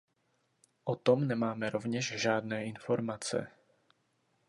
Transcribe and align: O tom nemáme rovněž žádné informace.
O 0.83 0.95
tom 0.95 1.27
nemáme 1.27 1.69
rovněž 1.69 2.21
žádné 2.21 2.65
informace. 2.65 3.47